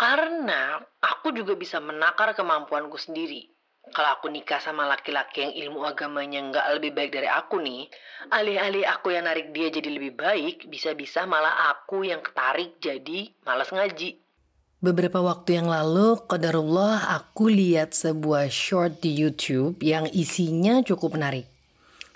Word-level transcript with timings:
Karena 0.00 0.80
aku 1.04 1.28
juga 1.36 1.52
bisa 1.60 1.76
menakar 1.76 2.32
kemampuanku 2.32 2.96
sendiri. 2.96 3.52
Kalau 3.92 4.16
aku 4.16 4.32
nikah 4.32 4.56
sama 4.56 4.88
laki-laki 4.88 5.44
yang 5.44 5.52
ilmu 5.52 5.84
agamanya 5.84 6.40
nggak 6.40 6.66
lebih 6.80 6.96
baik 6.96 7.12
dari 7.20 7.28
aku 7.28 7.60
nih, 7.60 7.84
alih-alih 8.32 8.88
aku 8.88 9.12
yang 9.12 9.28
narik 9.28 9.52
dia 9.52 9.68
jadi 9.68 9.92
lebih 9.92 10.16
baik, 10.16 10.72
bisa-bisa 10.72 11.28
malah 11.28 11.68
aku 11.68 12.08
yang 12.08 12.24
ketarik 12.24 12.80
jadi 12.80 13.28
malas 13.44 13.68
ngaji. 13.68 14.16
Beberapa 14.80 15.20
waktu 15.20 15.60
yang 15.60 15.68
lalu, 15.68 16.16
qadarullah 16.24 17.20
aku 17.20 17.52
lihat 17.52 17.92
sebuah 17.92 18.48
short 18.48 19.04
di 19.04 19.12
YouTube 19.12 19.84
yang 19.84 20.08
isinya 20.16 20.80
cukup 20.80 21.20
menarik. 21.20 21.44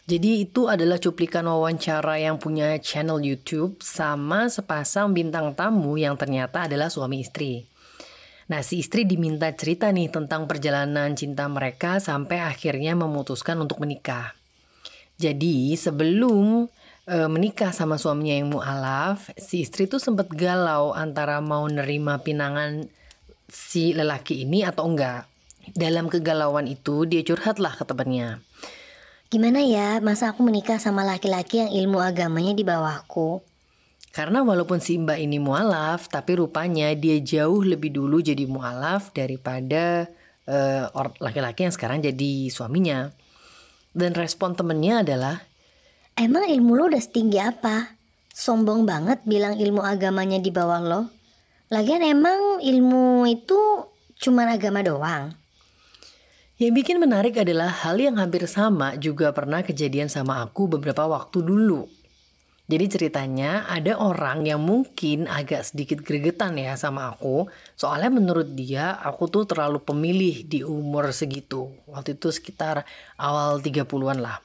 Jadi 0.08 0.40
itu 0.40 0.72
adalah 0.72 0.96
cuplikan 0.96 1.44
wawancara 1.44 2.16
yang 2.16 2.40
punya 2.40 2.80
channel 2.80 3.20
YouTube 3.20 3.84
sama 3.84 4.48
sepasang 4.48 5.12
bintang 5.12 5.52
tamu 5.52 6.00
yang 6.00 6.16
ternyata 6.16 6.64
adalah 6.64 6.88
suami 6.88 7.20
istri. 7.20 7.73
Nah, 8.44 8.60
si 8.60 8.84
istri 8.84 9.08
diminta 9.08 9.48
cerita 9.56 9.88
nih 9.88 10.12
tentang 10.12 10.44
perjalanan 10.44 11.16
cinta 11.16 11.48
mereka 11.48 11.96
sampai 11.96 12.44
akhirnya 12.44 12.92
memutuskan 12.92 13.56
untuk 13.56 13.80
menikah. 13.80 14.36
Jadi, 15.16 15.72
sebelum 15.80 16.68
e, 17.08 17.16
menikah 17.24 17.72
sama 17.72 17.96
suaminya 17.96 18.34
yang 18.36 18.48
mualaf, 18.52 19.32
si 19.40 19.64
istri 19.64 19.88
tuh 19.88 19.96
sempat 19.96 20.28
galau 20.28 20.92
antara 20.92 21.40
mau 21.40 21.64
nerima 21.64 22.20
pinangan 22.20 22.84
si 23.48 23.96
lelaki 23.96 24.44
ini 24.44 24.60
atau 24.60 24.92
enggak. 24.92 25.24
Dalam 25.72 26.12
kegalauan 26.12 26.68
itu, 26.68 27.08
dia 27.08 27.24
curhatlah 27.24 27.72
ke 27.72 27.88
temannya. 27.88 28.44
Gimana 29.32 29.64
ya, 29.64 30.04
masa 30.04 30.36
aku 30.36 30.44
menikah 30.44 30.76
sama 30.76 31.00
laki-laki 31.00 31.64
yang 31.64 31.72
ilmu 31.72 32.04
agamanya 32.04 32.52
di 32.52 32.60
bawahku? 32.60 33.53
Karena 34.14 34.46
walaupun 34.46 34.78
si 34.78 34.94
mbak 34.94 35.18
ini 35.18 35.42
mualaf, 35.42 36.06
tapi 36.06 36.38
rupanya 36.38 36.94
dia 36.94 37.18
jauh 37.18 37.66
lebih 37.66 37.90
dulu 37.90 38.22
jadi 38.22 38.46
mualaf 38.46 39.10
daripada 39.10 40.06
uh, 40.46 40.86
laki-laki 41.18 41.66
yang 41.66 41.74
sekarang 41.74 41.98
jadi 41.98 42.46
suaminya. 42.46 43.10
Dan 43.90 44.14
respon 44.14 44.54
temennya 44.54 45.02
adalah, 45.02 45.42
Emang 46.14 46.46
ilmu 46.46 46.78
lo 46.78 46.94
udah 46.94 47.02
setinggi 47.02 47.42
apa? 47.42 47.98
Sombong 48.30 48.86
banget 48.86 49.26
bilang 49.26 49.58
ilmu 49.58 49.82
agamanya 49.82 50.38
di 50.38 50.54
bawah 50.54 50.78
lo. 50.78 51.10
Lagian 51.74 52.06
emang 52.06 52.62
ilmu 52.62 53.26
itu 53.26 53.58
cuma 54.22 54.46
agama 54.46 54.78
doang. 54.86 55.34
Yang 56.54 56.72
bikin 56.78 57.02
menarik 57.02 57.34
adalah 57.34 57.66
hal 57.66 57.98
yang 57.98 58.14
hampir 58.22 58.46
sama 58.46 58.94
juga 58.94 59.34
pernah 59.34 59.66
kejadian 59.66 60.06
sama 60.06 60.38
aku 60.38 60.70
beberapa 60.78 61.02
waktu 61.02 61.42
dulu. 61.42 61.90
Jadi 62.64 62.84
ceritanya 62.88 63.68
ada 63.68 64.00
orang 64.00 64.48
yang 64.48 64.64
mungkin 64.64 65.28
agak 65.28 65.68
sedikit 65.68 66.00
gregetan 66.00 66.56
ya 66.56 66.80
sama 66.80 67.12
aku. 67.12 67.44
Soalnya 67.76 68.08
menurut 68.08 68.56
dia 68.56 68.96
aku 69.04 69.28
tuh 69.28 69.44
terlalu 69.44 69.84
pemilih 69.84 70.48
di 70.48 70.64
umur 70.64 71.12
segitu. 71.12 71.68
Waktu 71.84 72.16
itu 72.16 72.32
sekitar 72.32 72.88
awal 73.20 73.60
30-an 73.60 74.16
lah. 74.16 74.40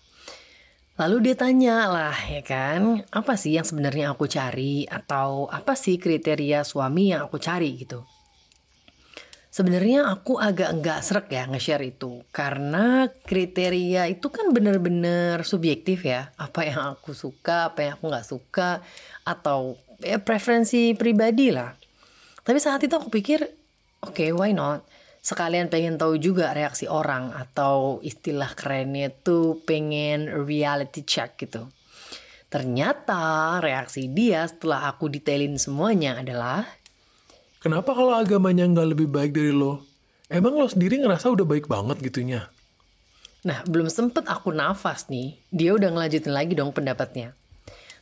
Lalu 0.99 1.31
dia 1.31 1.35
tanya 1.39 1.87
lah 1.87 2.17
ya 2.27 2.43
kan, 2.43 3.07
apa 3.07 3.39
sih 3.39 3.55
yang 3.55 3.63
sebenarnya 3.63 4.11
aku 4.11 4.27
cari 4.27 4.83
atau 4.83 5.47
apa 5.47 5.71
sih 5.79 5.95
kriteria 5.95 6.67
suami 6.67 7.15
yang 7.15 7.23
aku 7.23 7.39
cari 7.39 7.71
gitu. 7.79 8.03
Sebenarnya 9.59 10.07
aku 10.07 10.39
agak 10.39 10.71
enggak 10.71 11.03
serak 11.03 11.27
ya 11.35 11.43
nge-share 11.43 11.83
itu 11.83 12.23
karena 12.31 13.11
kriteria 13.27 14.07
itu 14.07 14.31
kan 14.31 14.55
bener-bener 14.55 15.43
subjektif 15.43 16.07
ya. 16.07 16.31
Apa 16.39 16.63
yang 16.63 16.95
aku 16.95 17.11
suka, 17.11 17.67
apa 17.67 17.83
yang 17.83 17.99
aku 17.99 18.07
nggak 18.07 18.23
suka 18.23 18.79
atau 19.27 19.75
ya 19.99 20.15
preferensi 20.23 20.95
pribadi 20.95 21.51
lah. 21.51 21.75
Tapi 22.39 22.55
saat 22.55 22.87
itu 22.87 22.95
aku 22.95 23.11
pikir, 23.11 23.43
oke 23.99 24.15
okay, 24.15 24.31
why 24.31 24.55
not? 24.55 24.87
Sekalian 25.19 25.67
pengen 25.67 25.99
tahu 25.99 26.15
juga 26.15 26.55
reaksi 26.55 26.87
orang 26.87 27.35
atau 27.35 27.99
istilah 27.99 28.55
kerennya 28.55 29.11
tuh 29.11 29.59
pengen 29.67 30.31
reality 30.47 31.03
check 31.03 31.35
gitu. 31.35 31.67
Ternyata 32.47 33.59
reaksi 33.59 34.07
dia 34.07 34.47
setelah 34.47 34.87
aku 34.87 35.11
detailin 35.11 35.59
semuanya 35.59 36.23
adalah 36.23 36.63
Kenapa 37.59 37.91
kalau 37.91 38.15
agamanya 38.15 38.63
nggak 38.63 38.89
lebih 38.95 39.11
baik 39.11 39.35
dari 39.35 39.51
lo? 39.51 39.83
Emang 40.31 40.55
lo 40.55 40.71
sendiri 40.71 40.95
ngerasa 40.95 41.27
udah 41.27 41.43
baik 41.43 41.67
banget 41.67 41.99
gitunya? 41.99 42.47
Nah, 43.43 43.67
belum 43.67 43.91
sempet 43.91 44.23
aku 44.31 44.55
nafas 44.55 45.11
nih, 45.11 45.35
dia 45.51 45.75
udah 45.75 45.91
ngelanjutin 45.91 46.31
lagi 46.31 46.55
dong 46.55 46.71
pendapatnya. 46.71 47.35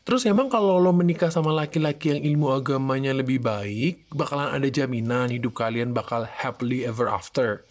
Terus 0.06 0.30
emang 0.30 0.54
kalau 0.54 0.78
lo 0.78 0.94
menikah 0.94 1.34
sama 1.34 1.50
laki-laki 1.50 2.14
yang 2.14 2.22
ilmu 2.22 2.54
agamanya 2.54 3.18
lebih 3.18 3.42
baik, 3.42 4.06
bakalan 4.14 4.54
ada 4.54 4.70
jaminan 4.70 5.34
hidup 5.34 5.58
kalian 5.58 5.90
bakal 5.90 6.30
happily 6.30 6.86
ever 6.86 7.10
after. 7.10 7.66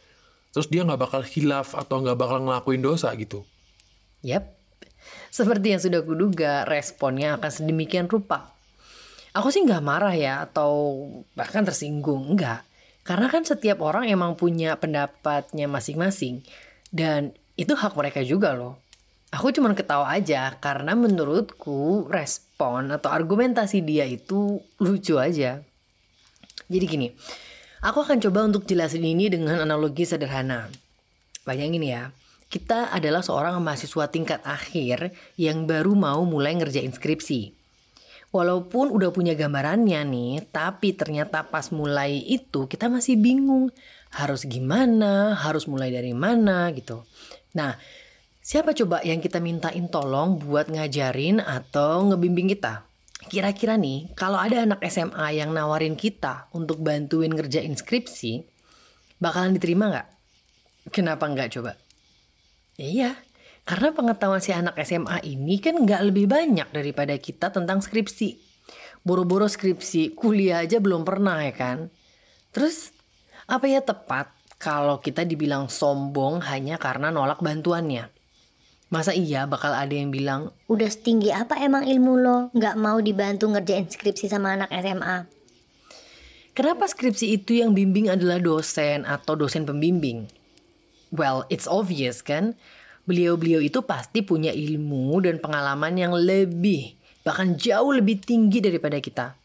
Terus 0.50 0.66
dia 0.66 0.82
nggak 0.82 1.06
bakal 1.06 1.22
hilaf 1.22 1.78
atau 1.78 2.02
nggak 2.02 2.18
bakal 2.18 2.42
ngelakuin 2.42 2.82
dosa 2.82 3.14
gitu. 3.14 3.46
Yap, 4.26 4.58
seperti 5.30 5.70
yang 5.70 5.78
sudah 5.78 6.02
kuduga, 6.02 6.66
responnya 6.66 7.38
akan 7.38 7.50
sedemikian 7.52 8.10
rupa. 8.10 8.55
Aku 9.36 9.52
sih 9.52 9.60
nggak 9.68 9.84
marah 9.84 10.16
ya 10.16 10.48
atau 10.48 11.04
bahkan 11.36 11.60
tersinggung, 11.60 12.32
enggak. 12.32 12.64
Karena 13.04 13.28
kan 13.28 13.44
setiap 13.44 13.84
orang 13.84 14.08
emang 14.08 14.32
punya 14.32 14.80
pendapatnya 14.80 15.68
masing-masing. 15.68 16.40
Dan 16.88 17.36
itu 17.60 17.76
hak 17.76 17.92
mereka 17.92 18.24
juga 18.24 18.56
loh. 18.56 18.80
Aku 19.36 19.52
cuma 19.52 19.76
ketawa 19.76 20.08
aja 20.08 20.56
karena 20.56 20.96
menurutku 20.96 22.08
respon 22.08 22.88
atau 22.88 23.12
argumentasi 23.12 23.84
dia 23.84 24.08
itu 24.08 24.64
lucu 24.80 25.20
aja. 25.20 25.60
Jadi 26.72 26.84
gini, 26.88 27.08
aku 27.84 28.00
akan 28.00 28.16
coba 28.24 28.48
untuk 28.48 28.64
jelasin 28.64 29.04
ini 29.04 29.28
dengan 29.28 29.60
analogi 29.60 30.08
sederhana. 30.08 30.72
Bayangin 31.44 31.84
ya, 31.84 32.02
kita 32.48 32.88
adalah 32.88 33.20
seorang 33.20 33.60
mahasiswa 33.60 34.08
tingkat 34.08 34.40
akhir 34.48 35.12
yang 35.36 35.68
baru 35.68 35.92
mau 35.92 36.24
mulai 36.24 36.56
ngerjain 36.56 36.96
skripsi. 36.96 37.65
Walaupun 38.34 38.90
udah 38.90 39.14
punya 39.14 39.38
gambarannya 39.38 40.02
nih, 40.02 40.32
tapi 40.50 40.92
ternyata 40.92 41.46
pas 41.46 41.70
mulai 41.70 42.20
itu 42.26 42.66
kita 42.66 42.90
masih 42.90 43.16
bingung 43.16 43.70
harus 44.12 44.44
gimana, 44.48 45.36
harus 45.36 45.68
mulai 45.70 45.92
dari 45.92 46.12
mana 46.16 46.68
gitu. 46.74 47.04
Nah, 47.56 47.78
siapa 48.42 48.76
coba 48.76 49.00
yang 49.06 49.22
kita 49.22 49.38
mintain 49.38 49.86
tolong 49.88 50.40
buat 50.40 50.68
ngajarin 50.68 51.38
atau 51.40 52.12
ngebimbing 52.12 52.52
kita? 52.56 52.86
Kira-kira 53.26 53.74
nih, 53.74 54.12
kalau 54.14 54.38
ada 54.38 54.62
anak 54.62 54.84
SMA 54.86 55.34
yang 55.34 55.50
nawarin 55.50 55.98
kita 55.98 56.46
untuk 56.54 56.78
bantuin 56.78 57.32
ngerjain 57.32 57.74
skripsi, 57.74 58.44
bakalan 59.18 59.56
diterima 59.56 59.90
nggak? 59.90 60.08
Kenapa 60.94 61.26
nggak 61.26 61.50
coba? 61.58 61.74
Ya 62.78 62.86
iya, 62.86 63.10
karena 63.66 63.90
pengetahuan 63.90 64.38
si 64.38 64.54
anak 64.54 64.78
SMA 64.86 65.26
ini 65.26 65.58
kan 65.58 65.74
nggak 65.82 66.06
lebih 66.06 66.30
banyak 66.30 66.70
daripada 66.70 67.18
kita 67.18 67.50
tentang 67.50 67.82
skripsi. 67.82 68.38
Boro-boro 69.02 69.50
skripsi, 69.50 70.14
kuliah 70.14 70.62
aja 70.62 70.78
belum 70.78 71.02
pernah 71.02 71.42
ya 71.42 71.50
kan? 71.50 71.90
Terus, 72.54 72.94
apa 73.50 73.66
ya 73.66 73.82
tepat 73.82 74.30
kalau 74.62 75.02
kita 75.02 75.26
dibilang 75.26 75.66
sombong 75.66 76.46
hanya 76.46 76.78
karena 76.78 77.10
nolak 77.10 77.42
bantuannya? 77.42 78.06
Masa 78.86 79.10
iya 79.18 79.50
bakal 79.50 79.74
ada 79.74 79.90
yang 79.90 80.14
bilang, 80.14 80.54
Udah 80.70 80.86
setinggi 80.86 81.34
apa 81.34 81.58
emang 81.58 81.90
ilmu 81.90 82.22
lo? 82.22 82.38
Nggak 82.54 82.78
mau 82.78 83.02
dibantu 83.02 83.50
ngerjain 83.50 83.90
skripsi 83.90 84.30
sama 84.30 84.54
anak 84.54 84.70
SMA? 84.70 85.26
Kenapa 86.54 86.86
skripsi 86.86 87.34
itu 87.34 87.58
yang 87.58 87.74
bimbing 87.74 88.14
adalah 88.14 88.38
dosen 88.38 89.02
atau 89.10 89.34
dosen 89.34 89.66
pembimbing? 89.66 90.30
Well, 91.10 91.50
it's 91.50 91.66
obvious 91.66 92.22
kan? 92.22 92.54
Beliau-beliau 93.06 93.62
itu 93.62 93.86
pasti 93.86 94.26
punya 94.26 94.50
ilmu 94.50 95.22
dan 95.22 95.38
pengalaman 95.38 95.94
yang 95.94 96.12
lebih, 96.12 96.98
bahkan 97.22 97.54
jauh 97.54 97.94
lebih 97.94 98.18
tinggi 98.18 98.58
daripada 98.58 98.98
kita. 98.98 99.38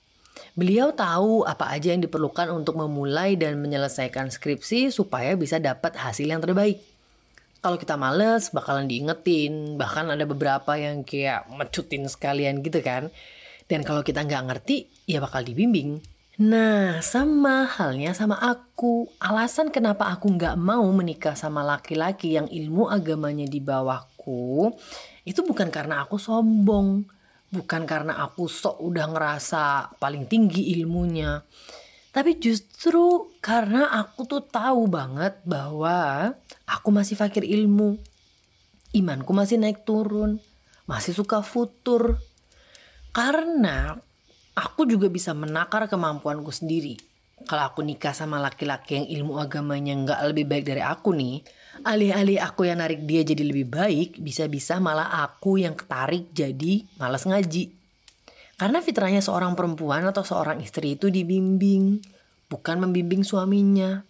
Beliau 0.58 0.92
tahu 0.92 1.46
apa 1.46 1.70
aja 1.70 1.94
yang 1.94 2.02
diperlukan 2.02 2.50
untuk 2.50 2.76
memulai 2.76 3.38
dan 3.38 3.62
menyelesaikan 3.62 4.34
skripsi 4.34 4.90
supaya 4.90 5.38
bisa 5.38 5.62
dapat 5.62 5.94
hasil 5.94 6.26
yang 6.26 6.42
terbaik. 6.42 6.82
Kalau 7.62 7.78
kita 7.78 7.94
males, 7.94 8.50
bakalan 8.50 8.90
diingetin. 8.90 9.78
Bahkan 9.78 10.10
ada 10.10 10.26
beberapa 10.26 10.74
yang 10.82 11.06
kayak 11.06 11.46
mecutin 11.54 12.10
sekalian 12.10 12.66
gitu 12.66 12.82
kan. 12.82 13.14
Dan 13.70 13.86
kalau 13.86 14.02
kita 14.02 14.26
nggak 14.26 14.44
ngerti, 14.50 14.90
ya 15.06 15.22
bakal 15.22 15.46
dibimbing. 15.46 16.02
Nah, 16.40 17.04
sama 17.04 17.68
halnya 17.68 18.16
sama 18.16 18.40
aku. 18.40 19.12
Alasan 19.20 19.68
kenapa 19.68 20.08
aku 20.08 20.32
nggak 20.32 20.56
mau 20.56 20.88
menikah 20.96 21.36
sama 21.36 21.60
laki-laki 21.60 22.40
yang 22.40 22.48
ilmu 22.48 22.88
agamanya 22.88 23.44
di 23.44 23.60
bawahku, 23.60 24.72
itu 25.28 25.44
bukan 25.44 25.68
karena 25.68 26.08
aku 26.08 26.16
sombong. 26.16 27.04
Bukan 27.52 27.84
karena 27.84 28.16
aku 28.24 28.48
sok 28.48 28.80
udah 28.80 29.12
ngerasa 29.12 30.00
paling 30.00 30.24
tinggi 30.32 30.72
ilmunya. 30.80 31.44
Tapi 32.16 32.40
justru 32.40 33.28
karena 33.44 33.92
aku 33.92 34.24
tuh 34.24 34.44
tahu 34.48 34.88
banget 34.88 35.36
bahwa 35.44 36.32
aku 36.64 36.90
masih 36.96 37.20
fakir 37.20 37.44
ilmu. 37.44 38.00
Imanku 38.96 39.36
masih 39.36 39.60
naik 39.60 39.84
turun. 39.84 40.40
Masih 40.88 41.12
suka 41.12 41.44
futur. 41.44 42.24
Karena 43.12 44.00
aku 44.56 44.88
juga 44.88 45.08
bisa 45.08 45.32
menakar 45.32 45.88
kemampuanku 45.88 46.52
sendiri. 46.52 46.98
kalau 47.50 47.74
aku 47.74 47.82
nikah 47.82 48.14
sama 48.14 48.38
laki-laki 48.38 49.02
yang 49.02 49.08
ilmu 49.10 49.42
agamanya 49.42 49.98
nggak 49.98 50.20
lebih 50.30 50.46
baik 50.46 50.66
dari 50.70 50.84
aku 50.86 51.10
nih, 51.18 51.42
alih-alih 51.82 52.38
aku 52.38 52.70
yang 52.70 52.78
narik 52.78 53.02
dia 53.06 53.26
jadi 53.26 53.42
lebih 53.42 53.66
baik, 53.66 54.22
bisa-bisa 54.22 54.78
malah 54.78 55.26
aku 55.26 55.58
yang 55.58 55.74
ketarik 55.74 56.30
jadi 56.34 56.86
malas 57.02 57.26
ngaji. 57.26 57.74
Karena 58.62 58.78
fitrahnya 58.78 59.26
seorang 59.26 59.58
perempuan 59.58 60.06
atau 60.06 60.22
seorang 60.22 60.62
istri 60.62 60.94
itu 60.94 61.10
dibimbing, 61.10 61.98
bukan 62.46 62.86
membimbing 62.86 63.26
suaminya. 63.26 64.06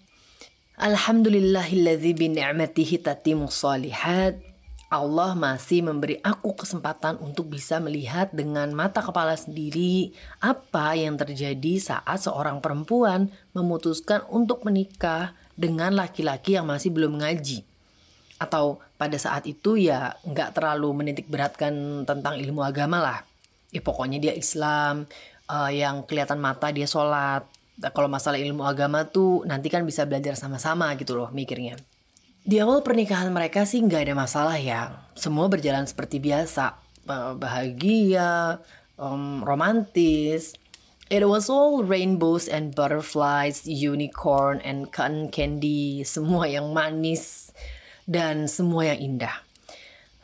Alhamdulillahilladzi 0.76 2.12
bi 2.12 2.28
ni'matihi 2.36 3.00
tatimus 3.00 3.64
salihat. 3.64 4.51
Allah 4.92 5.40
masih 5.40 5.88
memberi 5.88 6.20
aku 6.20 6.52
kesempatan 6.52 7.16
untuk 7.24 7.48
bisa 7.48 7.80
melihat 7.80 8.28
dengan 8.36 8.76
mata 8.76 9.00
kepala 9.00 9.40
sendiri 9.40 10.12
apa 10.44 11.00
yang 11.00 11.16
terjadi 11.16 11.80
saat 11.80 12.20
seorang 12.20 12.60
perempuan 12.60 13.32
memutuskan 13.56 14.28
untuk 14.28 14.68
menikah 14.68 15.32
dengan 15.56 15.96
laki-laki 15.96 16.60
yang 16.60 16.68
masih 16.68 16.92
belum 16.92 17.24
ngaji. 17.24 17.64
Atau 18.36 18.84
pada 19.00 19.16
saat 19.16 19.48
itu 19.48 19.80
ya 19.80 20.20
nggak 20.28 20.60
terlalu 20.60 20.92
menitik 20.92 21.32
beratkan 21.32 22.04
tentang 22.04 22.36
ilmu 22.36 22.60
agama 22.60 23.00
lah. 23.00 23.24
Ya 23.72 23.80
pokoknya 23.80 24.20
dia 24.20 24.36
Islam, 24.36 25.08
uh, 25.48 25.72
yang 25.72 26.04
kelihatan 26.04 26.44
mata 26.44 26.68
dia 26.68 26.84
sholat. 26.84 27.48
Kalau 27.80 28.12
masalah 28.12 28.36
ilmu 28.44 28.68
agama 28.68 29.08
tuh 29.08 29.48
nanti 29.48 29.72
kan 29.72 29.88
bisa 29.88 30.04
belajar 30.04 30.36
sama-sama 30.36 30.92
gitu 31.00 31.16
loh 31.16 31.32
mikirnya. 31.32 31.80
Di 32.42 32.58
awal 32.58 32.82
pernikahan 32.82 33.30
mereka 33.30 33.70
sih 33.70 33.86
nggak 33.86 34.10
ada 34.10 34.16
masalah 34.18 34.58
ya. 34.58 35.06
Semua 35.14 35.46
berjalan 35.46 35.86
seperti 35.86 36.18
biasa. 36.18 36.74
Bahagia, 37.38 38.58
um, 38.98 39.46
romantis. 39.46 40.58
It 41.14 41.22
was 41.30 41.54
all 41.54 41.86
rainbows 41.86 42.50
and 42.50 42.74
butterflies, 42.74 43.70
unicorn 43.70 44.58
and 44.66 44.90
cotton 44.90 45.30
candy. 45.30 46.02
Semua 46.02 46.50
yang 46.50 46.74
manis 46.74 47.54
dan 48.10 48.50
semua 48.50 48.90
yang 48.90 49.22
indah. 49.22 49.38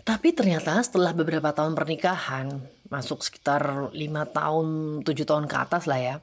Tapi 0.01 0.33
ternyata 0.33 0.73
setelah 0.81 1.13
beberapa 1.13 1.53
tahun 1.53 1.77
pernikahan, 1.77 2.65
masuk 2.89 3.21
sekitar 3.21 3.93
lima 3.93 4.25
tahun, 4.25 4.99
tujuh 5.05 5.27
tahun 5.27 5.45
ke 5.45 5.55
atas 5.69 5.85
lah 5.85 5.99
ya, 6.01 6.15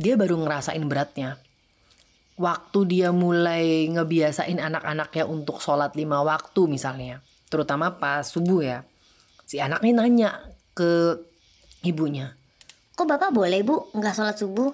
dia 0.00 0.16
baru 0.16 0.40
ngerasain 0.40 0.80
beratnya 0.88 1.36
waktu 2.34 2.78
dia 2.90 3.08
mulai 3.14 3.86
ngebiasain 3.90 4.58
anak-anaknya 4.58 5.24
untuk 5.26 5.62
sholat 5.62 5.94
lima 5.94 6.22
waktu 6.26 6.66
misalnya, 6.66 7.22
terutama 7.46 7.94
pas 7.98 8.26
subuh 8.26 8.60
ya, 8.62 8.78
si 9.46 9.62
anak 9.62 9.82
ini 9.86 9.94
nanya 9.94 10.42
ke 10.74 11.18
ibunya. 11.86 12.34
Kok 12.94 13.06
bapak 13.06 13.30
boleh 13.30 13.60
bu 13.62 13.90
nggak 13.94 14.14
sholat 14.14 14.36
subuh? 14.38 14.70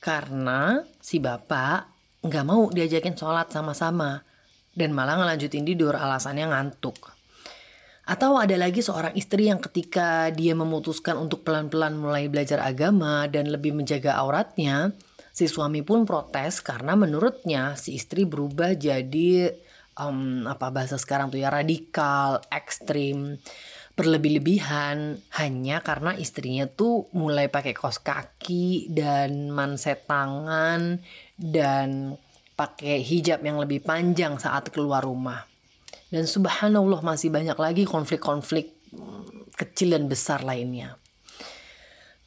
Karena 0.00 0.80
si 1.00 1.20
bapak 1.20 1.88
nggak 2.24 2.44
mau 2.44 2.68
diajakin 2.68 3.16
sholat 3.16 3.48
sama-sama 3.52 4.20
dan 4.76 4.92
malah 4.92 5.16
ngelanjutin 5.20 5.64
tidur 5.64 5.96
alasannya 5.96 6.52
ngantuk. 6.52 7.16
Atau 8.06 8.38
ada 8.38 8.54
lagi 8.54 8.86
seorang 8.86 9.18
istri 9.18 9.50
yang 9.50 9.58
ketika 9.58 10.30
dia 10.30 10.54
memutuskan 10.54 11.18
untuk 11.18 11.42
pelan-pelan 11.42 11.98
mulai 11.98 12.30
belajar 12.30 12.62
agama 12.62 13.26
dan 13.26 13.50
lebih 13.50 13.74
menjaga 13.74 14.14
auratnya, 14.22 14.94
Si 15.36 15.44
suami 15.44 15.84
pun 15.84 16.08
protes 16.08 16.64
karena 16.64 16.96
menurutnya 16.96 17.76
si 17.76 18.00
istri 18.00 18.24
berubah 18.24 18.72
jadi 18.72 19.52
um, 20.00 20.48
apa 20.48 20.72
bahasa 20.72 20.96
sekarang 20.96 21.28
tuh 21.28 21.44
ya 21.44 21.52
radikal, 21.52 22.40
ekstrim, 22.48 23.36
berlebih-lebihan 24.00 25.20
hanya 25.36 25.84
karena 25.84 26.16
istrinya 26.16 26.64
tuh 26.64 27.12
mulai 27.12 27.52
pakai 27.52 27.76
kos 27.76 28.00
kaki 28.00 28.88
dan 28.88 29.52
manset 29.52 30.08
tangan 30.08 31.04
dan 31.36 32.16
pakai 32.56 33.04
hijab 33.04 33.44
yang 33.44 33.60
lebih 33.60 33.84
panjang 33.84 34.40
saat 34.40 34.72
keluar 34.72 35.04
rumah. 35.04 35.44
Dan 36.08 36.24
subhanallah 36.24 37.04
masih 37.04 37.28
banyak 37.28 37.60
lagi 37.60 37.84
konflik-konflik 37.84 38.72
mm, 38.88 39.52
kecil 39.52 39.92
dan 39.92 40.08
besar 40.08 40.40
lainnya. 40.40 40.96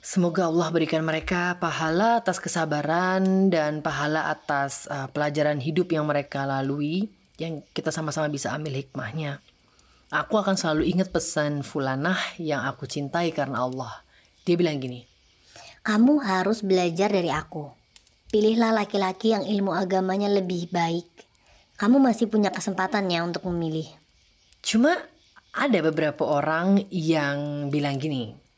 Semoga 0.09 0.49
Allah 0.49 0.73
berikan 0.73 1.05
mereka 1.05 1.61
pahala 1.61 2.17
atas 2.17 2.41
kesabaran 2.41 3.53
dan 3.53 3.85
pahala 3.85 4.33
atas 4.33 4.89
uh, 4.89 5.05
pelajaran 5.13 5.61
hidup 5.61 5.93
yang 5.93 6.09
mereka 6.09 6.49
lalui 6.49 7.13
yang 7.37 7.61
kita 7.77 7.93
sama-sama 7.93 8.25
bisa 8.25 8.49
ambil 8.49 8.73
hikmahnya. 8.81 9.37
Aku 10.09 10.41
akan 10.41 10.57
selalu 10.57 10.89
ingat 10.89 11.13
pesan 11.13 11.61
Fulanah 11.61 12.17
yang 12.41 12.65
aku 12.65 12.89
cintai 12.89 13.29
karena 13.29 13.61
Allah. 13.61 14.01
Dia 14.49 14.57
bilang 14.57 14.81
gini, 14.81 15.05
Kamu 15.85 16.25
harus 16.25 16.65
belajar 16.65 17.13
dari 17.13 17.29
aku. 17.29 17.69
Pilihlah 18.33 18.73
laki-laki 18.73 19.37
yang 19.37 19.45
ilmu 19.45 19.77
agamanya 19.77 20.25
lebih 20.25 20.73
baik. 20.73 21.05
Kamu 21.77 22.01
masih 22.01 22.25
punya 22.33 22.49
kesempatannya 22.49 23.29
untuk 23.29 23.45
memilih. 23.45 23.85
Cuma 24.65 24.97
ada 25.53 25.79
beberapa 25.85 26.25
orang 26.25 26.89
yang 26.89 27.69
bilang 27.69 28.01
gini, 28.01 28.48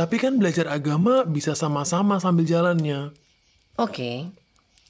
tapi 0.00 0.16
kan 0.16 0.40
belajar 0.40 0.64
agama 0.72 1.28
bisa 1.28 1.52
sama-sama 1.52 2.16
sambil 2.16 2.48
jalannya. 2.48 3.12
Oke. 3.76 4.32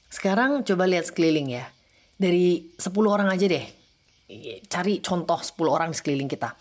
Sekarang 0.07 0.63
coba 0.63 0.87
lihat 0.87 1.11
sekeliling 1.11 1.51
ya. 1.51 1.67
Dari 2.15 2.71
10 2.79 2.95
orang 3.11 3.27
aja 3.27 3.43
deh. 3.43 3.67
Cari 4.71 5.03
contoh 5.03 5.35
10 5.35 5.67
orang 5.67 5.91
di 5.91 5.99
sekeliling 5.99 6.31
kita. 6.31 6.55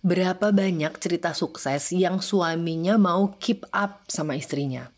Berapa 0.00 0.48
banyak 0.48 0.96
cerita 0.96 1.36
sukses 1.36 1.92
yang 1.92 2.24
suaminya 2.24 2.96
mau 2.96 3.36
keep 3.36 3.68
up 3.68 4.08
sama 4.08 4.32
istrinya? 4.32 4.88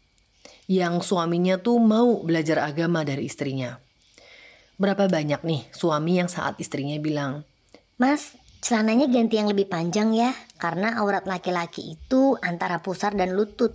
Yang 0.71 1.11
suaminya 1.11 1.59
tuh 1.59 1.83
mau 1.83 2.23
belajar 2.23 2.63
agama 2.63 3.03
dari 3.03 3.27
istrinya. 3.27 3.83
Berapa 4.79 5.11
banyak 5.11 5.43
nih 5.43 5.67
suami 5.75 6.23
yang 6.23 6.31
saat 6.31 6.55
istrinya 6.63 6.95
bilang, 7.03 7.43
Mas, 7.99 8.39
Celananya 8.63 9.11
ganti 9.11 9.43
yang 9.43 9.51
lebih 9.51 9.67
panjang 9.67 10.15
ya, 10.15 10.31
karena 10.63 10.95
aurat 11.03 11.27
laki-laki 11.27 11.99
itu 11.99 12.39
antara 12.39 12.79
pusar 12.79 13.19
dan 13.19 13.35
lutut. 13.35 13.75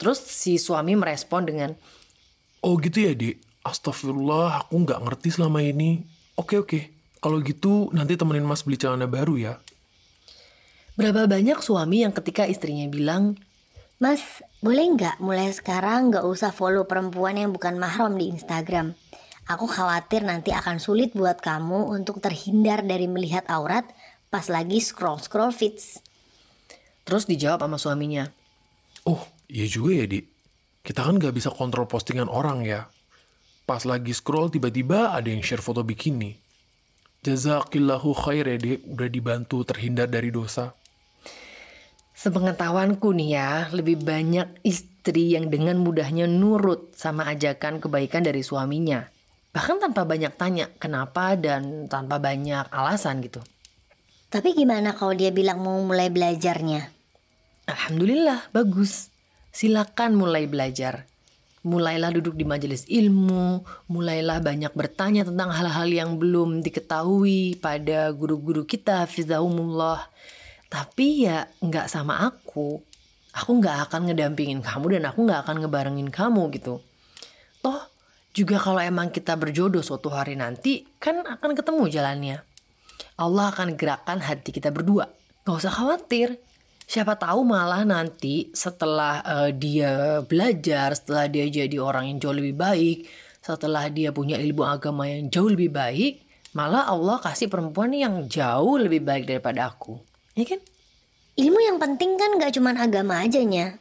Terus 0.00 0.24
si 0.24 0.56
suami 0.56 0.96
merespon 0.96 1.44
dengan, 1.44 1.76
Oh 2.64 2.80
gitu 2.80 3.04
ya 3.04 3.12
dek, 3.12 3.36
astagfirullah 3.60 4.64
aku 4.64 4.88
nggak 4.88 5.04
ngerti 5.04 5.28
selama 5.36 5.60
ini. 5.60 6.00
Oke 6.40 6.56
oke, 6.56 6.80
kalau 7.20 7.44
gitu 7.44 7.92
nanti 7.92 8.16
temenin 8.16 8.48
mas 8.48 8.64
beli 8.64 8.80
celana 8.80 9.04
baru 9.04 9.36
ya. 9.36 9.54
Berapa 10.96 11.28
banyak 11.28 11.60
suami 11.60 12.08
yang 12.08 12.16
ketika 12.16 12.48
istrinya 12.48 12.88
bilang, 12.88 13.36
Mas, 14.02 14.42
boleh 14.58 14.98
nggak 14.98 15.22
mulai 15.22 15.54
sekarang 15.54 16.10
nggak 16.10 16.26
usah 16.26 16.50
follow 16.50 16.90
perempuan 16.90 17.38
yang 17.38 17.54
bukan 17.54 17.78
mahram 17.78 18.18
di 18.18 18.34
Instagram? 18.34 18.98
Aku 19.46 19.70
khawatir 19.70 20.26
nanti 20.26 20.50
akan 20.50 20.82
sulit 20.82 21.14
buat 21.14 21.38
kamu 21.38 21.86
untuk 21.90 22.18
terhindar 22.18 22.82
dari 22.82 23.06
melihat 23.06 23.46
aurat 23.46 23.86
pas 24.32 24.48
lagi 24.48 24.80
scroll-scroll 24.80 25.52
feeds. 25.52 26.00
Terus 27.04 27.28
dijawab 27.28 27.68
sama 27.68 27.76
suaminya. 27.76 28.32
Oh, 29.04 29.20
iya 29.52 29.68
juga 29.68 30.00
ya, 30.00 30.08
Dik. 30.08 30.26
Kita 30.80 31.04
kan 31.04 31.20
gak 31.20 31.36
bisa 31.36 31.52
kontrol 31.52 31.84
postingan 31.84 32.32
orang 32.32 32.64
ya. 32.64 32.88
Pas 33.68 33.84
lagi 33.84 34.16
scroll 34.16 34.48
tiba-tiba 34.48 35.12
ada 35.12 35.28
yang 35.28 35.44
share 35.44 35.60
foto 35.60 35.84
bikini. 35.84 36.32
Jazakillahu 37.20 38.16
khair 38.16 38.48
ya, 38.48 38.56
Dik. 38.56 38.88
Udah 38.88 39.08
dibantu 39.12 39.68
terhindar 39.68 40.08
dari 40.08 40.32
dosa. 40.32 40.72
Sepengetahuanku 42.16 43.12
nih 43.12 43.30
ya, 43.36 43.50
lebih 43.68 44.00
banyak 44.00 44.64
istri 44.64 45.36
yang 45.36 45.52
dengan 45.52 45.76
mudahnya 45.76 46.24
nurut 46.24 46.96
sama 46.96 47.28
ajakan 47.28 47.84
kebaikan 47.84 48.24
dari 48.24 48.40
suaminya 48.40 49.12
bahkan 49.52 49.76
tanpa 49.76 50.08
banyak 50.08 50.32
tanya 50.40 50.66
kenapa 50.80 51.36
dan 51.36 51.84
tanpa 51.86 52.16
banyak 52.16 52.72
alasan 52.72 53.20
gitu. 53.20 53.44
Tapi 54.32 54.56
gimana 54.56 54.96
kalau 54.96 55.12
dia 55.12 55.28
bilang 55.28 55.60
mau 55.60 55.76
mulai 55.84 56.08
belajarnya? 56.08 56.88
Alhamdulillah, 57.68 58.48
bagus. 58.48 59.12
Silakan 59.52 60.16
mulai 60.16 60.48
belajar. 60.48 61.04
Mulailah 61.68 62.08
duduk 62.16 62.40
di 62.40 62.48
majelis 62.48 62.88
ilmu, 62.88 63.60
mulailah 63.92 64.40
banyak 64.40 64.72
bertanya 64.72 65.28
tentang 65.28 65.52
hal-hal 65.52 65.84
yang 65.84 66.16
belum 66.16 66.64
diketahui 66.64 67.60
pada 67.60 68.08
guru-guru 68.16 68.64
kita, 68.64 69.04
fizahumullah. 69.04 70.08
Tapi 70.72 71.28
ya 71.28 71.44
nggak 71.60 71.92
sama 71.92 72.24
aku. 72.24 72.80
Aku 73.36 73.50
nggak 73.60 73.92
akan 73.92 74.08
ngedampingin 74.10 74.64
kamu 74.64 74.96
dan 74.96 75.12
aku 75.12 75.28
nggak 75.28 75.44
akan 75.44 75.56
ngebarengin 75.60 76.08
kamu 76.08 76.48
gitu. 76.56 76.80
Toh 77.60 77.84
juga 78.32 78.56
kalau 78.56 78.80
emang 78.80 79.12
kita 79.12 79.36
berjodoh 79.36 79.84
suatu 79.84 80.08
hari 80.08 80.40
nanti, 80.40 80.88
kan 80.96 81.20
akan 81.20 81.52
ketemu 81.52 81.84
jalannya. 81.92 82.38
Allah 83.18 83.52
akan 83.52 83.76
gerakkan 83.76 84.20
hati 84.22 84.54
kita 84.54 84.72
berdua. 84.72 85.10
Gak 85.44 85.58
usah 85.64 85.74
khawatir. 85.74 86.38
Siapa 86.86 87.16
tahu 87.16 87.46
malah 87.46 87.86
nanti 87.88 88.52
setelah 88.52 89.24
uh, 89.24 89.50
dia 89.54 90.20
belajar, 90.26 90.92
setelah 90.92 91.30
dia 91.30 91.48
jadi 91.48 91.76
orang 91.80 92.10
yang 92.12 92.18
jauh 92.20 92.36
lebih 92.36 92.58
baik, 92.58 93.08
setelah 93.40 93.88
dia 93.88 94.12
punya 94.12 94.36
ilmu 94.36 94.66
agama 94.66 95.08
yang 95.08 95.32
jauh 95.32 95.48
lebih 95.48 95.72
baik, 95.72 96.20
malah 96.52 96.86
Allah 96.90 97.16
kasih 97.22 97.48
perempuan 97.48 97.96
yang 97.96 98.28
jauh 98.28 98.76
lebih 98.76 99.02
baik 99.02 99.24
daripada 99.24 99.72
aku. 99.72 99.98
Ya 100.36 100.44
kan? 100.44 100.60
Ilmu 101.32 101.58
yang 101.64 101.78
penting 101.80 102.20
kan 102.20 102.36
gak 102.36 102.52
cuma 102.60 102.76
agama 102.76 103.24
aja 103.24 103.40
nya. 103.40 103.80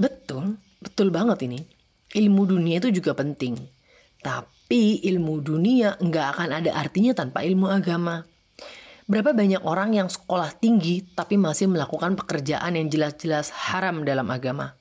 Betul, 0.00 0.56
betul 0.80 1.12
banget 1.12 1.44
ini. 1.44 1.60
ilmu 2.10 2.42
dunia 2.42 2.82
itu 2.82 2.90
juga 2.90 3.14
penting. 3.14 3.54
Tapi 4.18 4.98
ilmu 5.06 5.38
dunia 5.38 5.94
nggak 6.02 6.26
akan 6.34 6.48
ada 6.58 6.74
artinya 6.74 7.14
tanpa 7.14 7.46
ilmu 7.46 7.70
agama. 7.70 8.26
Berapa 9.10 9.34
banyak 9.34 9.66
orang 9.66 9.98
yang 9.98 10.06
sekolah 10.06 10.54
tinggi 10.62 11.02
tapi 11.02 11.34
masih 11.34 11.66
melakukan 11.66 12.14
pekerjaan 12.14 12.78
yang 12.78 12.86
jelas-jelas 12.86 13.50
haram 13.50 14.06
dalam 14.06 14.30
agama. 14.30 14.78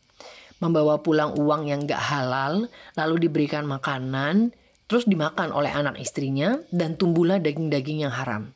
Membawa 0.61 1.01
pulang 1.01 1.33
uang 1.33 1.65
yang 1.65 1.89
nggak 1.89 1.97
halal, 1.97 2.69
lalu 2.93 3.25
diberikan 3.25 3.65
makanan, 3.65 4.53
terus 4.85 5.09
dimakan 5.09 5.49
oleh 5.49 5.73
anak 5.73 5.97
istrinya, 5.97 6.61
dan 6.69 6.93
tumbuhlah 6.93 7.41
daging-daging 7.41 8.05
yang 8.05 8.13
haram. 8.13 8.53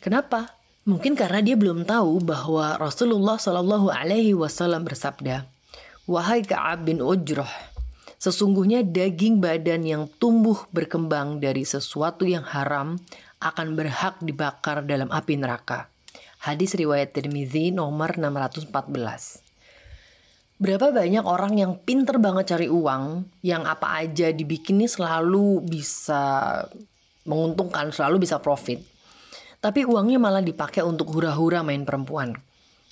Kenapa? 0.00 0.56
Mungkin 0.88 1.20
karena 1.20 1.44
dia 1.44 1.60
belum 1.60 1.84
tahu 1.84 2.24
bahwa 2.24 2.80
Rasulullah 2.80 3.36
Shallallahu 3.36 3.92
Alaihi 3.92 4.32
Wasallam 4.32 4.88
bersabda, 4.88 5.44
"Wahai 6.08 6.48
Kaab 6.48 6.88
bin 6.88 7.04
Ujroh, 7.04 7.52
sesungguhnya 8.16 8.80
daging 8.80 9.36
badan 9.36 9.84
yang 9.84 10.02
tumbuh 10.16 10.64
berkembang 10.72 11.44
dari 11.44 11.68
sesuatu 11.68 12.24
yang 12.24 12.48
haram 12.48 12.96
akan 13.44 13.76
berhak 13.76 14.24
dibakar 14.24 14.80
dalam 14.88 15.12
api 15.12 15.36
neraka." 15.36 15.92
Hadis 16.48 16.72
riwayat 16.72 17.12
Tirmizi 17.12 17.68
nomor 17.68 18.16
614. 18.16 19.44
Berapa 20.56 20.96
banyak 20.96 21.24
orang 21.28 21.60
yang 21.60 21.72
pinter 21.84 22.16
banget 22.16 22.56
cari 22.56 22.72
uang, 22.72 23.28
yang 23.44 23.68
apa 23.68 24.00
aja 24.00 24.32
dibikinnya 24.32 24.88
selalu 24.88 25.60
bisa 25.60 26.64
menguntungkan, 27.28 27.92
selalu 27.92 28.24
bisa 28.24 28.40
profit 28.40 28.94
tapi 29.64 29.80
uangnya 29.88 30.20
malah 30.20 30.44
dipakai 30.44 30.84
untuk 30.84 31.08
hura-hura 31.16 31.64
main 31.64 31.88
perempuan. 31.88 32.36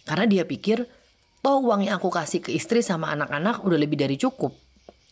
Karena 0.08 0.24
dia 0.24 0.48
pikir, 0.48 0.88
toh 1.44 1.60
uang 1.60 1.84
yang 1.84 2.00
aku 2.00 2.08
kasih 2.08 2.40
ke 2.40 2.48
istri 2.48 2.80
sama 2.80 3.12
anak-anak 3.12 3.60
udah 3.60 3.76
lebih 3.76 4.00
dari 4.00 4.16
cukup. 4.16 4.56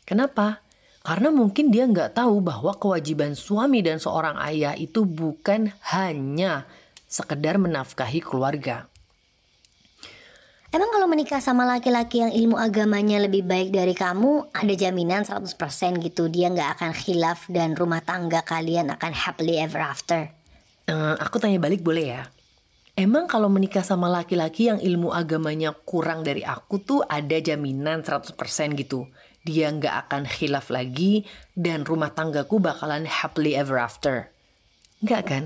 Kenapa? 0.08 0.64
Karena 1.00 1.32
mungkin 1.32 1.72
dia 1.72 1.88
nggak 1.88 2.12
tahu 2.20 2.44
bahwa 2.44 2.76
kewajiban 2.76 3.32
suami 3.32 3.80
dan 3.80 3.96
seorang 3.96 4.36
ayah 4.44 4.76
itu 4.76 5.08
bukan 5.08 5.72
hanya 5.96 6.68
sekedar 7.08 7.56
menafkahi 7.56 8.20
keluarga. 8.20 8.90
Emang 10.70 10.86
kalau 10.94 11.10
menikah 11.10 11.42
sama 11.42 11.66
laki-laki 11.66 12.22
yang 12.22 12.30
ilmu 12.30 12.54
agamanya 12.54 13.18
lebih 13.18 13.42
baik 13.42 13.74
dari 13.74 13.90
kamu, 13.90 14.54
ada 14.54 14.70
jaminan 14.78 15.26
100% 15.26 15.58
gitu 15.98 16.30
dia 16.30 16.46
nggak 16.46 16.78
akan 16.78 16.94
khilaf 16.94 17.50
dan 17.50 17.74
rumah 17.74 17.98
tangga 18.06 18.46
kalian 18.46 18.94
akan 18.94 19.10
happily 19.10 19.58
ever 19.58 19.82
after? 19.82 20.30
Uh, 20.86 21.18
aku 21.18 21.42
tanya 21.42 21.58
balik 21.58 21.82
boleh 21.82 22.14
ya? 22.14 22.22
Emang 22.94 23.26
kalau 23.26 23.50
menikah 23.50 23.82
sama 23.82 24.06
laki-laki 24.06 24.70
yang 24.70 24.78
ilmu 24.78 25.10
agamanya 25.10 25.74
kurang 25.74 26.22
dari 26.22 26.46
aku 26.46 26.78
tuh 26.78 27.02
ada 27.02 27.34
jaminan 27.42 28.06
100% 28.06 28.30
gitu. 28.78 29.10
Dia 29.44 29.72
nggak 29.72 30.08
akan 30.08 30.28
khilaf 30.28 30.68
lagi 30.68 31.24
dan 31.56 31.88
rumah 31.88 32.12
tanggaku 32.12 32.60
bakalan 32.60 33.08
happily 33.08 33.56
ever 33.56 33.80
after. 33.80 34.28
Nggak 35.00 35.22
kan? 35.24 35.44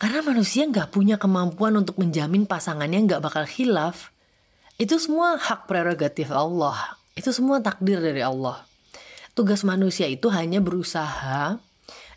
Karena 0.00 0.20
manusia 0.24 0.64
nggak 0.64 0.90
punya 0.90 1.20
kemampuan 1.20 1.76
untuk 1.76 2.00
menjamin 2.00 2.48
pasangannya 2.48 3.04
nggak 3.04 3.22
bakal 3.22 3.44
khilaf. 3.44 4.10
Itu 4.80 4.98
semua 4.98 5.36
hak 5.36 5.68
prerogatif 5.68 6.32
Allah. 6.32 6.98
Itu 7.14 7.30
semua 7.30 7.62
takdir 7.62 8.00
dari 8.00 8.24
Allah. 8.24 8.66
Tugas 9.36 9.62
manusia 9.62 10.08
itu 10.10 10.30
hanya 10.30 10.58
berusaha 10.58 11.60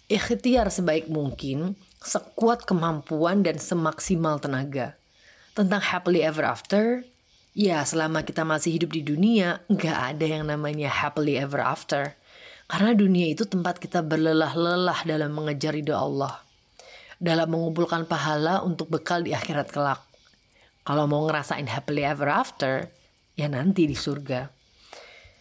ikhtiar 0.08 0.72
sebaik 0.72 1.12
mungkin 1.12 1.76
sekuat 2.00 2.64
kemampuan 2.64 3.44
dan 3.44 3.60
semaksimal 3.60 4.40
tenaga. 4.40 4.96
Tentang 5.52 5.82
happily 5.84 6.24
ever 6.24 6.48
after, 6.48 7.04
ya 7.58 7.82
selama 7.82 8.22
kita 8.22 8.46
masih 8.46 8.78
hidup 8.78 8.94
di 8.94 9.02
dunia, 9.02 9.66
nggak 9.66 9.98
ada 10.14 10.26
yang 10.30 10.46
namanya 10.46 10.94
happily 10.94 11.42
ever 11.42 11.58
after. 11.58 12.14
Karena 12.70 12.94
dunia 12.94 13.34
itu 13.34 13.50
tempat 13.50 13.82
kita 13.82 14.06
berlelah-lelah 14.06 15.02
dalam 15.10 15.34
mengejar 15.34 15.74
ridho 15.74 15.98
Allah. 15.98 16.46
Dalam 17.18 17.50
mengumpulkan 17.50 18.06
pahala 18.06 18.62
untuk 18.62 18.94
bekal 18.94 19.26
di 19.26 19.34
akhirat 19.34 19.74
kelak. 19.74 20.06
Kalau 20.86 21.10
mau 21.10 21.26
ngerasain 21.26 21.66
happily 21.66 22.06
ever 22.06 22.30
after, 22.30 22.86
ya 23.34 23.50
nanti 23.50 23.90
di 23.90 23.98
surga. 23.98 24.54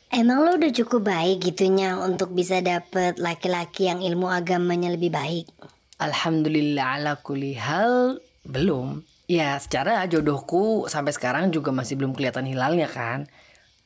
Emang 0.08 0.46
lo 0.46 0.56
udah 0.56 0.72
cukup 0.72 1.10
baik 1.10 1.52
gitunya 1.52 1.98
untuk 1.98 2.32
bisa 2.32 2.62
dapet 2.62 3.18
laki-laki 3.20 3.90
yang 3.90 4.00
ilmu 4.00 4.30
agamanya 4.30 4.94
lebih 4.94 5.12
baik? 5.12 5.50
Alhamdulillah 5.98 7.02
ala 7.02 7.12
kulli 7.20 7.58
hal 7.58 8.22
belum. 8.46 9.15
Ya 9.26 9.58
secara 9.58 10.06
jodohku 10.06 10.86
sampai 10.86 11.10
sekarang 11.10 11.50
juga 11.50 11.74
masih 11.74 11.98
belum 11.98 12.14
kelihatan 12.14 12.46
hilalnya 12.46 12.86
kan. 12.86 13.26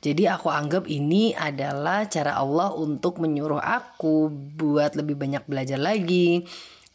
Jadi 0.01 0.29
aku 0.29 0.49
anggap 0.49 0.89
ini 0.89 1.37
adalah 1.37 2.09
cara 2.09 2.37
Allah 2.37 2.73
untuk 2.73 3.21
menyuruh 3.21 3.61
aku 3.61 4.33
buat 4.33 4.97
lebih 4.97 5.17
banyak 5.17 5.45
belajar 5.45 5.77
lagi, 5.77 6.41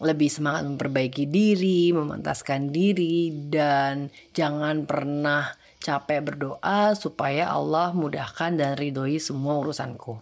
lebih 0.01 0.29
semangat 0.29 0.65
memperbaiki 0.65 1.29
diri, 1.29 1.93
memantaskan 1.93 2.73
diri, 2.73 3.29
dan 3.45 4.09
jangan 4.33 4.89
pernah 4.89 5.53
capek 5.77 6.33
berdoa 6.33 6.97
supaya 6.97 7.53
Allah 7.53 7.93
mudahkan 7.93 8.57
dan 8.57 8.73
ridhoi 8.73 9.21
semua 9.21 9.61
urusanku. 9.61 10.17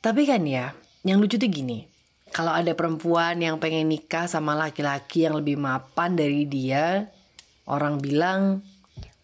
Tapi 0.00 0.24
kan 0.24 0.40
ya, 0.48 0.72
yang 1.04 1.20
lucu 1.20 1.36
tuh 1.36 1.52
gini, 1.52 1.84
kalau 2.32 2.56
ada 2.56 2.72
perempuan 2.72 3.36
yang 3.44 3.60
pengen 3.60 3.92
nikah 3.92 4.24
sama 4.24 4.56
laki-laki 4.56 5.28
yang 5.28 5.36
lebih 5.36 5.60
mapan 5.60 6.16
dari 6.16 6.48
dia, 6.48 7.12
orang 7.66 7.98
bilang, 7.98 8.62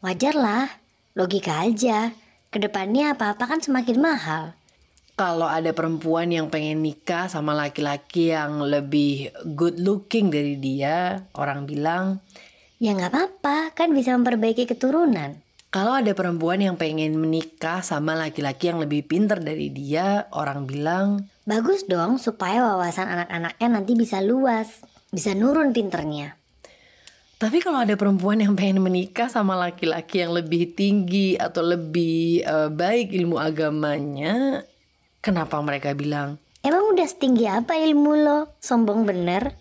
Wajar 0.02 0.34
lah, 0.34 0.66
logika 1.14 1.62
aja. 1.62 2.10
Ke 2.52 2.60
depannya 2.60 3.16
apa-apa 3.16 3.48
kan 3.48 3.60
semakin 3.64 3.96
mahal. 4.02 4.52
Kalau 5.16 5.46
ada 5.46 5.70
perempuan 5.72 6.28
yang 6.28 6.50
pengen 6.50 6.82
nikah 6.82 7.30
sama 7.30 7.54
laki-laki 7.54 8.34
yang 8.34 8.60
lebih 8.60 9.30
good 9.56 9.78
looking 9.80 10.28
dari 10.28 10.58
dia, 10.58 11.24
orang 11.38 11.64
bilang, 11.64 12.20
Ya 12.82 12.98
nggak 12.98 13.14
apa-apa, 13.14 13.72
kan 13.78 13.94
bisa 13.94 14.12
memperbaiki 14.18 14.66
keturunan. 14.66 15.38
Kalau 15.72 15.96
ada 15.96 16.12
perempuan 16.12 16.60
yang 16.60 16.76
pengen 16.76 17.16
menikah 17.16 17.80
sama 17.80 18.12
laki-laki 18.12 18.68
yang 18.68 18.82
lebih 18.82 19.08
pinter 19.08 19.40
dari 19.40 19.72
dia, 19.72 20.28
orang 20.34 20.68
bilang, 20.68 21.30
Bagus 21.48 21.86
dong 21.88 22.18
supaya 22.18 22.60
wawasan 22.60 23.08
anak-anaknya 23.08 23.68
nanti 23.70 23.96
bisa 23.96 24.20
luas, 24.20 24.84
bisa 25.14 25.32
nurun 25.32 25.70
pinternya. 25.70 26.41
Tapi 27.42 27.58
kalau 27.58 27.82
ada 27.82 27.98
perempuan 27.98 28.38
yang 28.38 28.54
pengen 28.54 28.86
menikah 28.86 29.26
sama 29.26 29.58
laki-laki 29.58 30.22
yang 30.22 30.30
lebih 30.30 30.78
tinggi 30.78 31.34
atau 31.34 31.66
lebih 31.66 32.46
uh, 32.46 32.70
baik 32.70 33.10
ilmu 33.10 33.34
agamanya, 33.34 34.62
kenapa 35.18 35.58
mereka 35.58 35.90
bilang? 35.90 36.38
Emang 36.62 36.94
udah 36.94 37.02
setinggi 37.02 37.50
apa 37.50 37.74
ilmu 37.74 38.14
lo? 38.14 38.54
Sombong 38.62 39.02
bener? 39.02 39.58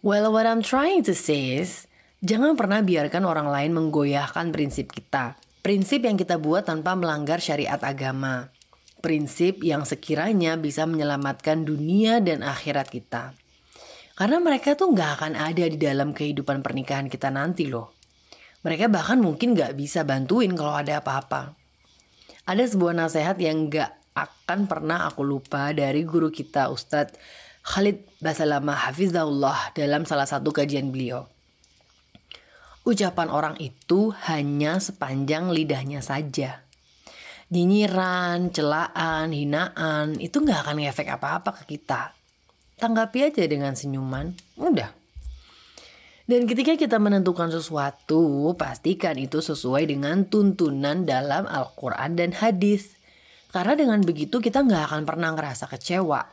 Well, 0.00 0.32
what 0.32 0.48
I'm 0.48 0.64
trying 0.64 1.04
to 1.04 1.12
say 1.12 1.60
is, 1.60 1.84
jangan 2.24 2.56
pernah 2.56 2.80
biarkan 2.80 3.28
orang 3.28 3.52
lain 3.52 3.76
menggoyahkan 3.76 4.48
prinsip 4.48 4.88
kita. 4.88 5.36
Prinsip 5.60 6.00
yang 6.08 6.16
kita 6.16 6.40
buat 6.40 6.64
tanpa 6.64 6.96
melanggar 6.96 7.44
syariat 7.44 7.84
agama 7.84 8.48
prinsip 8.98 9.62
yang 9.62 9.86
sekiranya 9.86 10.58
bisa 10.58 10.84
menyelamatkan 10.84 11.62
dunia 11.62 12.18
dan 12.18 12.42
akhirat 12.42 12.90
kita. 12.90 13.34
Karena 14.18 14.42
mereka 14.42 14.74
tuh 14.74 14.90
nggak 14.90 15.10
akan 15.14 15.32
ada 15.38 15.62
di 15.70 15.78
dalam 15.78 16.10
kehidupan 16.10 16.58
pernikahan 16.58 17.06
kita 17.06 17.30
nanti 17.30 17.70
loh. 17.70 17.94
Mereka 18.66 18.90
bahkan 18.90 19.22
mungkin 19.22 19.54
nggak 19.54 19.78
bisa 19.78 20.02
bantuin 20.02 20.50
kalau 20.58 20.74
ada 20.74 20.98
apa-apa. 20.98 21.54
Ada 22.42 22.66
sebuah 22.66 22.98
nasihat 22.98 23.38
yang 23.38 23.70
nggak 23.70 24.18
akan 24.18 24.66
pernah 24.66 25.06
aku 25.06 25.22
lupa 25.22 25.70
dari 25.70 26.02
guru 26.02 26.34
kita 26.34 26.66
Ustadz 26.66 27.14
Khalid 27.62 28.18
Basalama 28.18 28.74
Hafizahullah 28.90 29.70
dalam 29.78 30.02
salah 30.02 30.26
satu 30.26 30.50
kajian 30.50 30.90
beliau. 30.90 31.30
Ucapan 32.82 33.30
orang 33.30 33.54
itu 33.62 34.10
hanya 34.26 34.82
sepanjang 34.82 35.54
lidahnya 35.54 36.02
saja 36.02 36.66
nyinyiran, 37.48 38.52
celaan, 38.52 39.32
hinaan, 39.32 40.20
itu 40.20 40.36
nggak 40.44 40.68
akan 40.68 40.84
ngefek 40.84 41.08
apa-apa 41.16 41.64
ke 41.64 41.80
kita. 41.80 42.17
Tanggapi 42.78 43.26
aja 43.26 43.42
dengan 43.44 43.74
senyuman, 43.74 44.32
udah. 44.54 44.94
Dan 46.28 46.46
ketika 46.46 46.76
kita 46.78 47.02
menentukan 47.02 47.50
sesuatu, 47.50 48.54
pastikan 48.54 49.18
itu 49.18 49.42
sesuai 49.42 49.88
dengan 49.88 50.28
tuntunan 50.28 51.02
dalam 51.02 51.48
Al-Quran 51.48 52.14
dan 52.14 52.30
hadis. 52.36 52.94
Karena 53.50 53.74
dengan 53.74 54.04
begitu 54.04 54.38
kita 54.38 54.62
nggak 54.62 54.92
akan 54.92 55.02
pernah 55.08 55.34
ngerasa 55.34 55.66
kecewa. 55.66 56.28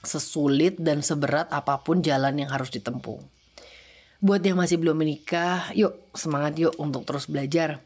Sesulit 0.00 0.78
dan 0.78 1.02
seberat 1.02 1.50
apa 1.50 1.82
pun 1.82 2.00
jalan 2.00 2.38
yang 2.38 2.48
harus 2.48 2.70
ditempuh. 2.70 3.18
Buat 4.24 4.40
yang 4.46 4.56
masih 4.56 4.80
belum 4.80 4.96
menikah, 4.96 5.68
yuk 5.76 5.98
semangat 6.14 6.56
yuk 6.56 6.72
untuk 6.80 7.04
terus 7.04 7.28
belajar 7.28 7.82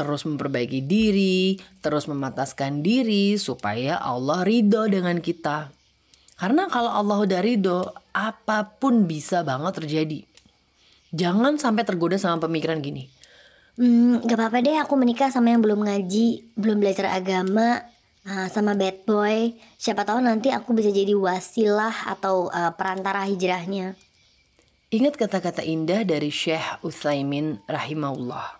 terus 0.00 0.24
memperbaiki 0.24 0.80
diri, 0.88 1.60
terus 1.84 2.08
memataskan 2.08 2.80
diri 2.80 3.36
supaya 3.36 4.00
Allah 4.00 4.48
ridho 4.48 4.88
dengan 4.88 5.20
kita. 5.20 5.68
Karena 6.40 6.72
kalau 6.72 6.88
Allah 6.88 7.20
udah 7.20 7.40
ridho, 7.44 7.84
apa 8.16 8.64
pun 8.80 9.04
bisa 9.04 9.44
banget 9.44 9.84
terjadi. 9.84 10.24
Jangan 11.12 11.60
sampai 11.60 11.84
tergoda 11.84 12.16
sama 12.16 12.48
pemikiran 12.48 12.80
gini. 12.80 13.12
Hmm, 13.76 14.24
gak 14.24 14.40
apa-apa 14.40 14.64
deh 14.64 14.80
aku 14.80 14.96
menikah 14.96 15.28
sama 15.28 15.52
yang 15.52 15.60
belum 15.60 15.84
ngaji, 15.84 16.56
belum 16.56 16.80
belajar 16.80 17.12
agama. 17.12 17.84
uh, 18.24 18.48
sama 18.52 18.76
bad 18.76 19.04
boy. 19.04 19.52
Siapa 19.76 20.04
tahu 20.04 20.20
nanti 20.20 20.52
aku 20.52 20.76
bisa 20.76 20.92
jadi 20.92 21.12
wasilah 21.16 22.08
atau 22.08 22.48
uh, 22.52 22.72
perantara 22.76 23.24
hijrahnya. 23.28 23.96
Ingat 24.90 25.14
kata-kata 25.20 25.62
indah 25.62 26.02
dari 26.02 26.34
Syekh 26.34 26.82
Utsaimin 26.82 27.62
rahimahullah. 27.70 28.58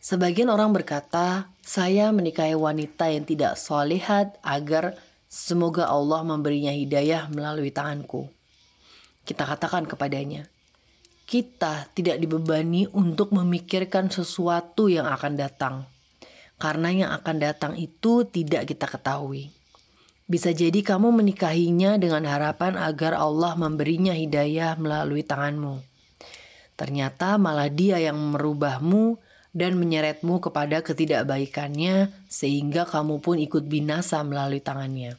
Sebagian 0.00 0.48
orang 0.48 0.72
berkata, 0.72 1.52
saya 1.60 2.08
menikahi 2.08 2.56
wanita 2.56 3.12
yang 3.12 3.28
tidak 3.28 3.60
solehat 3.60 4.40
agar 4.40 4.96
semoga 5.30 5.86
Allah 5.86 6.26
memberinya 6.26 6.74
hidayah 6.74 7.30
melalui 7.30 7.70
tanganku. 7.70 8.26
Kita 9.22 9.46
katakan 9.46 9.86
kepadanya, 9.86 10.50
kita 11.30 11.86
tidak 11.94 12.18
dibebani 12.18 12.90
untuk 12.90 13.30
memikirkan 13.30 14.10
sesuatu 14.10 14.90
yang 14.90 15.06
akan 15.06 15.38
datang. 15.38 15.86
Karena 16.58 16.90
yang 16.90 17.10
akan 17.14 17.36
datang 17.38 17.72
itu 17.78 18.26
tidak 18.26 18.66
kita 18.66 18.90
ketahui. 18.90 19.54
Bisa 20.26 20.50
jadi 20.50 20.82
kamu 20.82 21.22
menikahinya 21.22 21.96
dengan 21.96 22.26
harapan 22.26 22.74
agar 22.74 23.14
Allah 23.14 23.54
memberinya 23.54 24.12
hidayah 24.12 24.74
melalui 24.76 25.22
tanganmu. 25.22 25.80
Ternyata 26.74 27.38
malah 27.38 27.70
dia 27.70 28.02
yang 28.02 28.18
merubahmu 28.18 29.29
dan 29.50 29.78
menyeretmu 29.78 30.38
kepada 30.38 30.82
ketidakbaikannya 30.82 32.10
sehingga 32.30 32.86
kamu 32.86 33.18
pun 33.18 33.36
ikut 33.38 33.66
binasa 33.66 34.22
melalui 34.22 34.62
tangannya. 34.62 35.18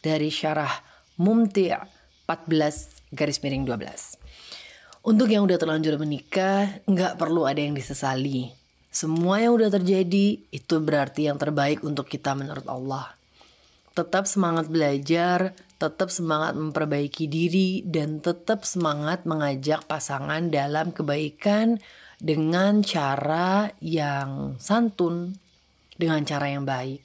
Dari 0.00 0.28
syarah 0.28 0.72
Mumti' 1.20 1.72
14 2.26 3.14
garis 3.14 3.38
miring 3.44 3.64
12. 3.68 5.04
Untuk 5.04 5.28
yang 5.28 5.44
udah 5.44 5.60
terlanjur 5.60 6.00
menikah, 6.00 6.80
nggak 6.88 7.20
perlu 7.20 7.44
ada 7.44 7.60
yang 7.60 7.76
disesali. 7.76 8.48
Semua 8.88 9.44
yang 9.44 9.52
udah 9.56 9.68
terjadi 9.68 10.40
itu 10.48 10.76
berarti 10.80 11.28
yang 11.28 11.36
terbaik 11.36 11.84
untuk 11.84 12.08
kita 12.08 12.32
menurut 12.32 12.64
Allah 12.64 13.12
tetap 13.94 14.26
semangat 14.26 14.66
belajar, 14.66 15.54
tetap 15.78 16.10
semangat 16.10 16.58
memperbaiki 16.58 17.30
diri, 17.30 17.86
dan 17.86 18.18
tetap 18.18 18.66
semangat 18.66 19.22
mengajak 19.22 19.86
pasangan 19.86 20.50
dalam 20.50 20.90
kebaikan 20.90 21.78
dengan 22.18 22.82
cara 22.82 23.70
yang 23.82 24.58
santun, 24.58 25.38
dengan 25.94 26.22
cara 26.26 26.50
yang 26.50 26.66
baik. 26.66 27.02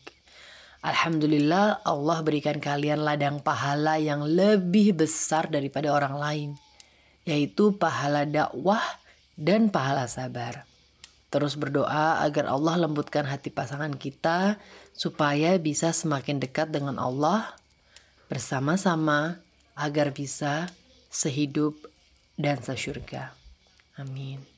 Alhamdulillah 0.79 1.83
Allah 1.83 2.19
berikan 2.23 2.57
kalian 2.57 3.03
ladang 3.03 3.43
pahala 3.43 3.99
yang 3.99 4.23
lebih 4.23 4.95
besar 4.95 5.51
daripada 5.51 5.91
orang 5.91 6.15
lain, 6.15 6.49
yaitu 7.27 7.75
pahala 7.75 8.23
dakwah 8.23 8.81
dan 9.35 9.67
pahala 9.67 10.07
sabar. 10.07 10.63
Terus 11.29 11.53
berdoa 11.53 12.25
agar 12.25 12.49
Allah 12.49 12.89
lembutkan 12.89 13.27
hati 13.27 13.53
pasangan 13.53 13.93
kita 13.93 14.57
supaya 14.97 15.61
bisa 15.61 15.93
semakin 15.93 16.41
dekat 16.41 16.73
dengan 16.73 16.97
Allah 16.97 17.53
bersama-sama 18.31 19.37
agar 19.77 20.09
bisa 20.09 20.73
sehidup 21.13 21.77
dan 22.33 22.65
sesyurga. 22.65 23.37
Amin. 23.99 24.48